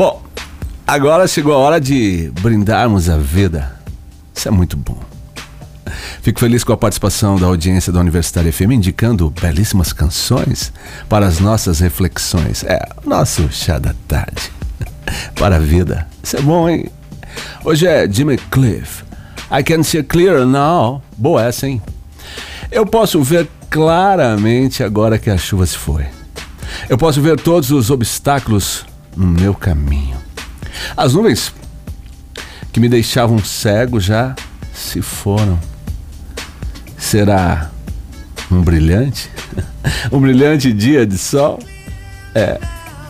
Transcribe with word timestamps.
Bom, 0.00 0.22
agora 0.86 1.28
chegou 1.28 1.52
a 1.52 1.58
hora 1.58 1.78
de 1.78 2.32
brindarmos 2.40 3.10
a 3.10 3.18
vida. 3.18 3.78
Isso 4.34 4.48
é 4.48 4.50
muito 4.50 4.74
bom. 4.74 4.98
Fico 6.22 6.40
feliz 6.40 6.64
com 6.64 6.72
a 6.72 6.76
participação 6.78 7.36
da 7.36 7.46
audiência 7.46 7.92
da 7.92 8.00
Universitária 8.00 8.50
FM 8.50 8.72
indicando 8.72 9.28
belíssimas 9.28 9.92
canções 9.92 10.72
para 11.06 11.26
as 11.26 11.38
nossas 11.38 11.80
reflexões. 11.80 12.64
É, 12.64 12.80
nosso 13.04 13.52
chá 13.52 13.78
da 13.78 13.94
tarde. 14.08 14.50
Para 15.36 15.56
a 15.56 15.58
vida. 15.58 16.08
Isso 16.22 16.38
é 16.38 16.40
bom, 16.40 16.66
hein? 16.66 16.86
Hoje 17.62 17.86
é 17.86 18.10
Jimmy 18.10 18.38
Cliff. 18.50 19.04
I 19.52 19.62
can 19.62 19.82
see 19.82 20.02
clearer 20.02 20.46
now. 20.46 21.02
Boa 21.14 21.44
essa, 21.44 21.68
hein? 21.68 21.82
Eu 22.72 22.86
posso 22.86 23.22
ver 23.22 23.46
claramente 23.68 24.82
agora 24.82 25.18
que 25.18 25.28
a 25.28 25.36
chuva 25.36 25.66
se 25.66 25.76
foi. 25.76 26.06
Eu 26.88 26.96
posso 26.96 27.20
ver 27.20 27.38
todos 27.38 27.70
os 27.70 27.90
obstáculos 27.90 28.88
no 29.20 29.26
meu 29.26 29.52
caminho. 29.52 30.16
As 30.96 31.12
nuvens 31.12 31.52
que 32.72 32.80
me 32.80 32.88
deixavam 32.88 33.38
cego 33.44 34.00
já 34.00 34.34
se 34.72 35.02
foram. 35.02 35.60
Será 36.96 37.70
um 38.50 38.62
brilhante? 38.62 39.30
um 40.10 40.18
brilhante 40.18 40.72
dia 40.72 41.06
de 41.06 41.18
sol? 41.18 41.58
É, 42.34 42.58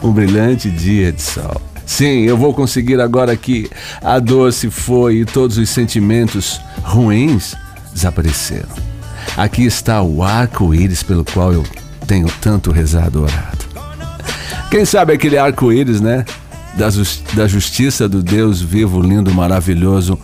um 0.03 0.11
brilhante 0.11 0.69
dia 0.69 1.13
de 1.13 1.23
sol. 1.23 1.63
Sim, 1.87 2.23
eu 2.23 2.37
vou 2.37 2.53
conseguir 2.53 3.01
agora 3.01 3.37
que 3.37 3.71
a 4.03 4.19
dor 4.19 4.53
se 4.53 4.69
foi 4.69 5.19
e 5.19 5.25
todos 5.25 5.59
os 5.59 5.71
sentimentos 5.71 6.61
ruins 6.83 7.55
desapareceram. 7.93 8.69
Aqui 9.37 9.65
está 9.65 10.03
o 10.03 10.23
arco-íris 10.25 11.05
pelo 11.05 11.25
qual 11.25 11.53
eu 11.53 11.65
tenho 12.07 12.29
tanto 12.41 12.73
rezado 12.73 13.23
orado. 13.23 13.60
Quem 14.71 14.85
sabe 14.85 15.13
aquele 15.13 15.37
arco-íris, 15.37 16.01
né? 16.01 16.25
Da, 16.77 16.89
da 17.35 17.49
justiça 17.49 18.09
do 18.09 18.23
Deus 18.23 18.63
vivo, 18.63 19.03
lindo, 19.03 19.35
maravilhoso, 19.35 20.19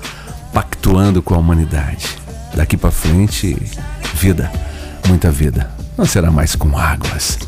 pactuando 0.52 1.20
com 1.20 1.34
a 1.34 1.38
humanidade. 1.38 2.06
Daqui 2.54 2.76
para 2.76 2.92
frente, 2.92 3.56
vida, 4.14 4.50
muita 5.08 5.30
vida. 5.32 5.68
Não 5.98 6.06
será 6.06 6.30
mais 6.30 6.54
com 6.54 6.78
águas. 6.78 7.38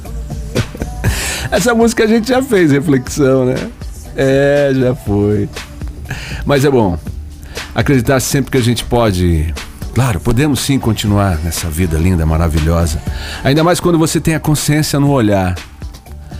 Essa 1.53 1.73
música 1.73 2.03
a 2.03 2.06
gente 2.08 2.28
já 2.28 2.42
fez 2.42 2.73
reflexão, 2.73 3.47
né? 3.47 3.55
É, 4.17 4.73
já 4.75 4.95
foi. 4.95 5.48
Mas 6.45 6.64
é 6.64 6.70
bom 6.70 6.98
acreditar 7.75 8.19
sempre 8.19 8.51
que 8.51 8.58
a 8.58 8.62
gente 8.62 8.84
pode. 8.84 9.55
Claro, 9.95 10.19
podemos 10.19 10.61
sim 10.61 10.78
continuar 10.80 11.39
nessa 11.45 11.69
vida 11.69 11.97
linda, 11.97 12.27
maravilhosa. 12.27 13.01
Ainda 13.45 13.62
mais 13.62 13.78
quando 13.78 13.98
você 13.98 14.20
tem 14.20 14.34
a 14.34 14.41
consciência 14.41 14.98
no 14.98 15.11
olhar. 15.11 15.55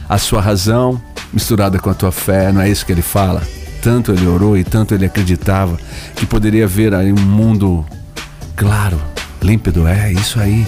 A 0.09 0.19
sua 0.19 0.41
razão 0.41 1.01
misturada 1.33 1.79
com 1.79 1.91
a 1.91 1.95
tua 1.95 2.11
fé, 2.11 2.51
não 2.51 2.61
é 2.61 2.71
isso 2.71 2.87
que 2.87 2.93
ele 2.93 3.03
fala? 3.03 3.43
Tanto 3.83 4.13
ele 4.13 4.27
orou 4.27 4.57
e 4.57 4.65
tanto 4.65 4.95
ele 4.95 5.05
acreditava 5.05 5.79
que 6.17 6.27
poderia 6.27 6.67
ver 6.67 6.95
aí 6.95 7.13
um 7.13 7.21
mundo 7.21 7.85
claro, 8.57 9.01
límpido, 9.43 9.87
é 9.87 10.13
isso 10.13 10.41
aí. 10.41 10.67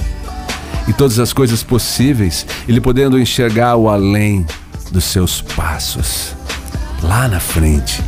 E 0.86 0.92
todas 0.92 1.18
as 1.18 1.32
coisas 1.32 1.62
possíveis, 1.62 2.46
ele 2.68 2.80
podendo 2.80 3.18
enxergar 3.18 3.76
o 3.76 3.88
além 3.88 4.44
dos 4.90 5.04
seus 5.04 5.40
passos 5.40 6.34
lá 7.02 7.28
na 7.28 7.40
frente. 7.40 8.02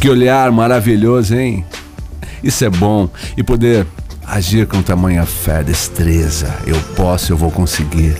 Que 0.00 0.08
olhar 0.08 0.50
maravilhoso, 0.50 1.34
hein? 1.34 1.64
Isso 2.42 2.64
é 2.64 2.70
bom. 2.70 3.08
E 3.36 3.42
poder 3.42 3.86
agir 4.26 4.66
com 4.66 4.82
tamanha 4.82 5.24
fé, 5.24 5.62
destreza. 5.62 6.54
Eu 6.66 6.78
posso, 6.94 7.32
eu 7.32 7.36
vou 7.36 7.50
conseguir. 7.50 8.16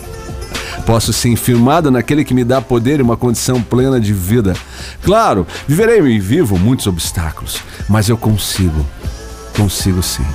Posso 0.85 1.11
sim, 1.11 1.35
firmado 1.35 1.89
naquele 1.89 2.23
que 2.23 2.33
me 2.33 2.43
dá 2.43 2.61
poder 2.61 2.99
e 2.99 3.03
uma 3.03 3.17
condição 3.17 3.61
plena 3.61 3.99
de 3.99 4.13
vida. 4.13 4.53
Claro, 5.03 5.47
viverei 5.67 5.99
e 5.99 6.19
vivo 6.19 6.59
muitos 6.59 6.85
obstáculos, 6.85 7.61
mas 7.89 8.07
eu 8.07 8.15
consigo. 8.15 8.85
Consigo 9.55 10.03
sim. 10.03 10.25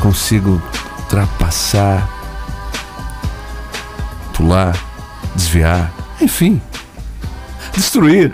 Consigo 0.00 0.62
ultrapassar, 1.00 2.08
pular, 4.32 4.76
desviar, 5.34 5.92
enfim, 6.20 6.60
destruir. 7.74 8.32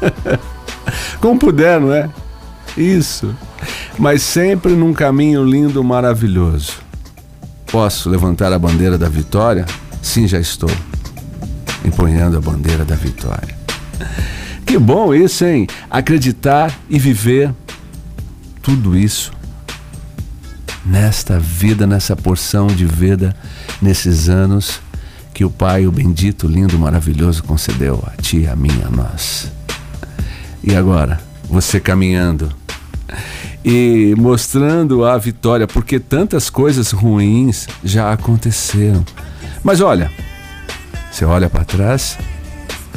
Como 1.20 1.38
puder, 1.38 1.80
não 1.80 1.92
é? 1.92 2.08
Isso. 2.76 3.34
Mas 3.98 4.22
sempre 4.22 4.72
num 4.72 4.92
caminho 4.92 5.44
lindo, 5.44 5.82
maravilhoso. 5.82 6.74
Posso 7.66 8.08
levantar 8.08 8.52
a 8.52 8.58
bandeira 8.58 8.96
da 8.96 9.08
vitória? 9.08 9.66
Sim, 10.02 10.26
já 10.26 10.38
estou. 10.38 10.70
Empunhando 11.84 12.36
a 12.36 12.40
bandeira 12.40 12.84
da 12.84 12.94
vitória. 12.94 13.56
Que 14.66 14.78
bom 14.78 15.14
isso, 15.14 15.44
hein? 15.44 15.66
Acreditar 15.90 16.76
e 16.90 16.98
viver 16.98 17.54
tudo 18.62 18.96
isso 18.96 19.32
nesta 20.84 21.38
vida, 21.38 21.86
nessa 21.86 22.16
porção 22.16 22.66
de 22.66 22.84
vida, 22.84 23.34
nesses 23.80 24.28
anos 24.28 24.80
que 25.34 25.44
o 25.44 25.50
Pai, 25.50 25.86
o 25.86 25.92
bendito, 25.92 26.48
lindo, 26.48 26.78
maravilhoso, 26.78 27.44
concedeu 27.44 28.02
a 28.06 28.20
ti, 28.20 28.46
a 28.46 28.56
mim, 28.56 28.82
a 28.84 28.90
nós. 28.90 29.52
E 30.64 30.74
agora, 30.74 31.20
você 31.48 31.78
caminhando 31.78 32.52
e 33.64 34.14
mostrando 34.18 35.04
a 35.04 35.16
vitória, 35.16 35.66
porque 35.66 36.00
tantas 36.00 36.50
coisas 36.50 36.90
ruins 36.90 37.68
já 37.84 38.12
aconteceram. 38.12 39.04
Mas 39.62 39.80
olha, 39.80 40.10
você 41.10 41.24
olha 41.24 41.48
para 41.48 41.64
trás, 41.64 42.18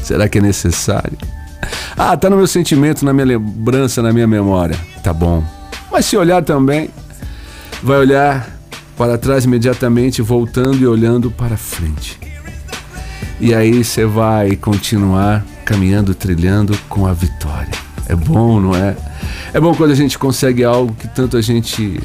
será 0.02 0.30
que 0.30 0.38
é 0.38 0.42
necessário? 0.42 1.18
Ah, 1.98 2.16
tá 2.16 2.30
no 2.30 2.38
meu 2.38 2.48
sentimento, 2.48 3.06
na 3.06 3.14
minha 3.14 3.26
lembrança, 3.26 4.02
na 4.02 4.14
minha 4.14 4.28
memória. 4.28 4.78
Tá 5.04 5.14
bom. 5.14 5.44
Mas 5.92 6.06
se 6.06 6.16
olhar 6.18 6.44
também, 6.44 6.90
vai 7.84 7.98
olhar 7.98 8.50
para 8.98 9.18
trás 9.18 9.46
imediatamente, 9.46 10.22
voltando 10.22 10.78
e 10.78 10.88
olhando 10.88 11.32
para 11.32 11.58
frente. 11.58 12.20
E 13.40 13.54
aí 13.54 13.84
você 13.84 14.06
vai 14.06 14.56
continuar 14.56 15.44
caminhando, 15.66 16.14
trilhando 16.14 16.78
com 16.88 17.08
a 17.08 17.14
vitória. 17.14 17.72
É 18.08 18.16
bom, 18.16 18.60
não 18.60 18.76
é? 18.76 18.96
É 19.54 19.60
bom 19.60 19.74
quando 19.74 19.92
a 19.92 19.96
gente 19.96 20.18
consegue 20.20 20.64
algo 20.64 20.94
que 20.94 21.08
tanto 21.08 21.38
a 21.38 21.42
gente 21.42 22.00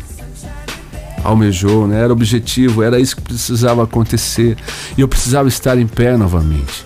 almejou, 1.27 1.87
né? 1.89 2.01
Era 2.03 2.13
objetivo, 2.13 2.83
era 2.83 3.01
isso 3.01 3.17
que 3.17 3.23
precisava 3.23 3.83
acontecer. 3.83 4.57
E 4.97 5.01
eu 5.01 5.09
precisava 5.09 5.49
estar 5.49 5.77
em 5.79 5.87
pé 5.87 6.17
novamente. 6.17 6.85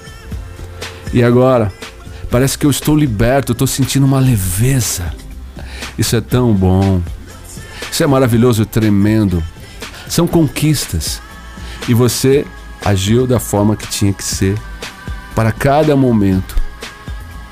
E 1.13 1.23
agora, 1.23 1.73
parece 2.31 2.57
que 2.57 2.65
eu 2.65 2.71
estou 2.71 2.97
liberto, 2.97 3.53
estou 3.53 3.67
sentindo 3.67 4.07
uma 4.07 4.19
leveza. 4.19 5.13
Isso 5.99 6.17
é 6.17 6.21
tão 6.21 6.55
bom. 6.55 7.03
Isso 7.91 8.03
é 8.03 8.07
maravilhoso, 8.07 8.65
tremendo. 8.65 9.43
São 10.09 10.27
conquistas. 10.27 11.21
E 11.89 11.95
você 11.95 12.47
agiu 12.85 13.27
da 13.27 13.39
forma 13.39 13.77
que 13.77 13.87
tinha 13.89 14.13
que 14.13 14.25
ser 14.25 14.57
para 15.35 15.53
cada 15.53 15.95
momento 15.95 16.57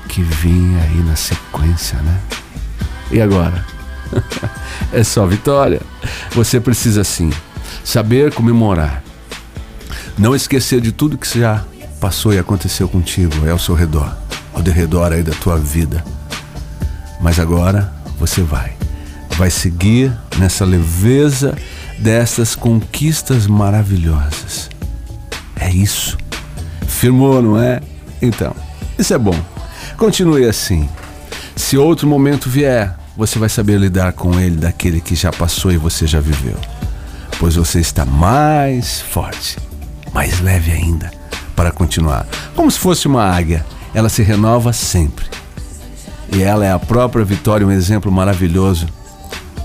que 0.07 0.21
vinha 0.23 0.81
aí 0.81 1.03
na 1.03 1.15
sequência, 1.15 1.99
né? 1.99 2.19
E 3.11 3.21
agora? 3.21 3.78
é 4.91 5.03
só 5.03 5.25
vitória. 5.25 5.81
Você 6.31 6.59
precisa 6.59 7.03
sim 7.03 7.31
saber 7.83 8.33
comemorar. 8.33 9.03
Não 10.17 10.35
esquecer 10.35 10.81
de 10.81 10.91
tudo 10.91 11.17
que 11.17 11.39
já 11.39 11.63
passou 11.99 12.33
e 12.33 12.39
aconteceu 12.39 12.87
contigo, 12.87 13.45
é 13.45 13.51
ao 13.51 13.59
seu 13.59 13.75
redor, 13.75 14.15
ao 14.53 14.61
derredor 14.61 15.11
aí 15.11 15.23
da 15.23 15.33
tua 15.33 15.57
vida. 15.57 16.03
Mas 17.21 17.39
agora 17.39 17.91
você 18.17 18.41
vai. 18.41 18.73
Vai 19.37 19.49
seguir 19.49 20.11
nessa 20.37 20.65
leveza 20.65 21.57
dessas 21.97 22.55
conquistas 22.55 23.47
maravilhosas. 23.47 24.69
É 25.55 25.71
isso. 25.71 26.17
Firmou, 26.87 27.41
não 27.41 27.61
é? 27.61 27.81
Então, 28.21 28.53
isso 28.97 29.13
é 29.13 29.17
bom. 29.17 29.35
Continue 29.97 30.45
assim. 30.45 30.89
Se 31.55 31.77
outro 31.77 32.07
momento 32.07 32.49
vier, 32.49 32.98
você 33.19 33.37
vai 33.37 33.49
saber 33.49 33.77
lidar 33.77 34.13
com 34.13 34.39
ele 34.39 34.55
daquele 34.55 35.01
que 35.01 35.13
já 35.13 35.29
passou 35.29 35.73
e 35.73 35.77
você 35.77 36.07
já 36.07 36.21
viveu. 36.21 36.55
Pois 37.37 37.57
você 37.57 37.81
está 37.81 38.05
mais 38.05 39.01
forte, 39.01 39.57
mais 40.13 40.39
leve 40.39 40.71
ainda 40.71 41.11
para 41.53 41.69
continuar. 41.69 42.25
Como 42.55 42.71
se 42.71 42.79
fosse 42.79 43.09
uma 43.09 43.25
águia, 43.25 43.65
ela 43.93 44.07
se 44.07 44.23
renova 44.23 44.71
sempre. 44.71 45.25
E 46.31 46.41
ela 46.41 46.65
é 46.65 46.71
a 46.71 46.79
própria 46.79 47.25
vitória, 47.25 47.67
um 47.67 47.71
exemplo 47.71 48.09
maravilhoso 48.09 48.87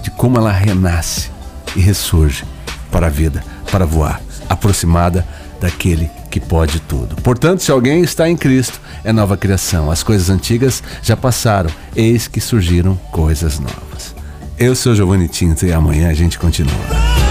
de 0.03 0.11
como 0.11 0.37
ela 0.37 0.51
renasce 0.51 1.31
e 1.77 1.81
ressurge 1.81 2.45
para 2.91 3.07
a 3.07 3.11
vida, 3.11 3.45
para 3.71 3.87
voar, 3.87 4.21
aproximada 4.49 5.25
daquele 5.65 6.11
que 6.31 6.39
pode 6.39 6.79
tudo. 6.81 7.17
Portanto, 7.17 7.63
se 7.63 7.71
alguém 7.71 8.03
está 8.03 8.29
em 8.29 8.37
Cristo, 8.37 8.79
é 9.03 9.13
nova 9.13 9.35
criação. 9.35 9.91
As 9.91 10.03
coisas 10.03 10.29
antigas 10.29 10.83
já 11.03 11.17
passaram, 11.17 11.71
eis 11.97 12.29
que 12.29 12.41
surgiram 12.41 12.97
coisas 13.11 13.59
novas. 13.59 14.15
Eu 14.59 14.75
sou 14.75 14.95
Giovanni 14.95 15.27
Tinta 15.27 15.67
e 15.67 15.73
amanhã 15.73 16.11
a 16.11 16.15
gente 16.15 16.39
continua. 16.39 17.24